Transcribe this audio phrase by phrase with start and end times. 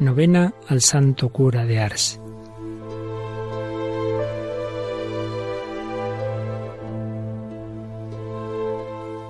[0.00, 2.20] Novena al Santo Cura de Ars.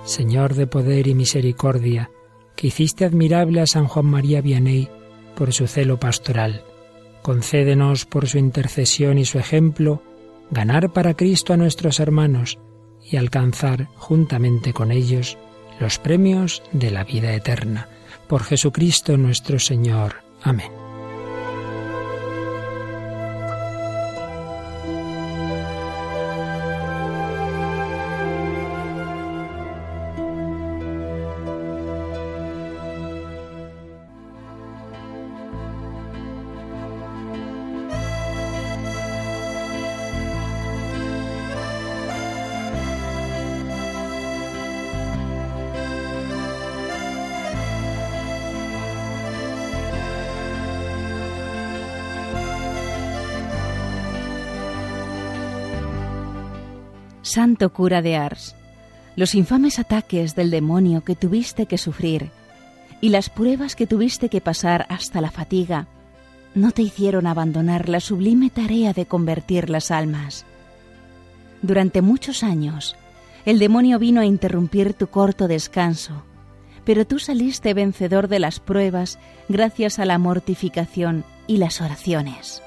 [0.05, 2.11] Señor de poder y misericordia,
[2.57, 4.89] que hiciste admirable a San Juan María Vianney
[5.37, 6.63] por su celo pastoral,
[7.23, 10.03] concédenos por su intercesión y su ejemplo
[10.51, 12.59] ganar para Cristo a nuestros hermanos
[13.03, 15.37] y alcanzar juntamente con ellos
[15.79, 17.89] los premios de la vida eterna.
[18.29, 20.24] Por Jesucristo nuestro Señor.
[20.45, 20.84] Amén.
[57.25, 58.55] Santo cura de Ars,
[59.17, 62.31] los infames ataques del demonio que tuviste que sufrir
[63.01, 65.89] y las pruebas que tuviste que pasar hasta la fatiga
[66.55, 70.45] no te hicieron abandonar la sublime tarea de convertir las almas.
[71.63, 72.95] Durante muchos años,
[73.47, 76.25] el demonio vino a interrumpir tu corto descanso,
[76.85, 82.63] pero tú saliste vencedor de las pruebas gracias a la mortificación y las oraciones.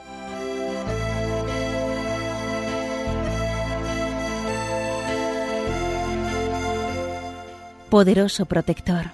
[7.89, 9.11] Poderoso protector,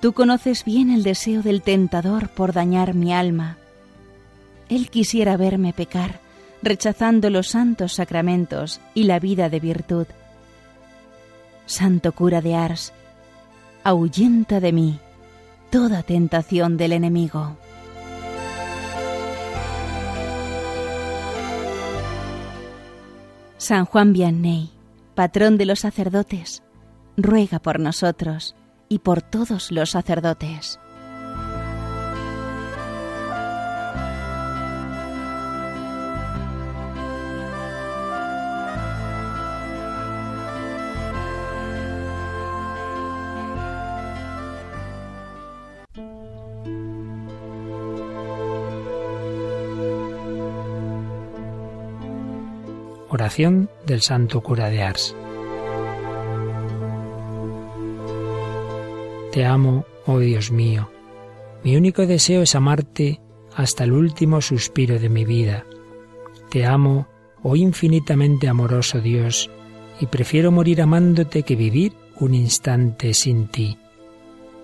[0.00, 3.56] tú conoces bien el deseo del tentador por dañar mi alma.
[4.68, 6.20] Él quisiera verme pecar,
[6.62, 10.06] rechazando los santos sacramentos y la vida de virtud.
[11.66, 12.92] Santo cura de Ars,
[13.82, 15.00] ahuyenta de mí
[15.70, 17.56] toda tentación del enemigo.
[23.58, 24.70] San Juan Vianney,
[25.14, 26.63] patrón de los sacerdotes,
[27.16, 28.56] ruega por nosotros
[28.88, 30.78] y por todos los sacerdotes.
[53.14, 55.14] Oración del Santo Cura de Ars.
[59.34, 60.88] Te amo, oh Dios mío.
[61.64, 63.20] Mi único deseo es amarte
[63.56, 65.66] hasta el último suspiro de mi vida.
[66.50, 67.08] Te amo,
[67.42, 69.50] oh infinitamente amoroso Dios,
[69.98, 73.76] y prefiero morir amándote que vivir un instante sin ti.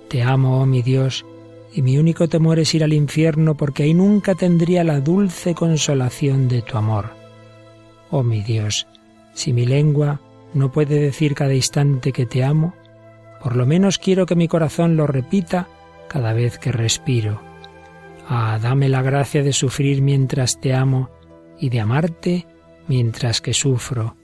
[0.07, 1.27] Te amo, oh mi Dios,
[1.75, 6.47] y mi único temor es ir al infierno porque ahí nunca tendría la dulce consolación
[6.47, 7.11] de tu amor.
[8.13, 8.87] Oh mi Dios,
[9.35, 10.21] si mi lengua
[10.55, 12.73] no puede decir cada instante que te amo,
[13.43, 15.69] por lo menos quiero que mi corazón lo repita
[16.09, 17.41] cada vez que respiro.
[18.29, 21.11] Ah, dame la gracia de sufrir mientras te amo
[21.59, 22.47] y de amarte
[22.87, 24.17] mientras que sufro.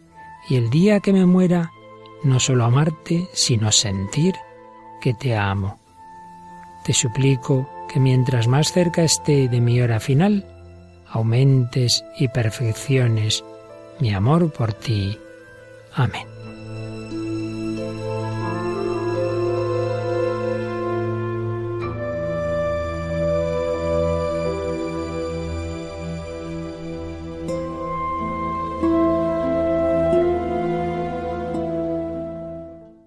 [0.49, 1.71] Y el día que me muera,
[2.22, 4.34] no solo amarte, sino sentir
[5.00, 5.78] que te amo.
[6.84, 10.47] Te suplico que mientras más cerca esté de mi hora final,
[11.09, 13.44] aumentes y perfecciones
[14.00, 15.19] mi amor por ti.
[15.94, 16.35] Amén.